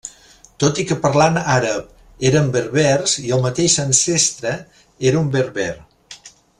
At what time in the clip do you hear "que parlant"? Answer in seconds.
0.91-1.37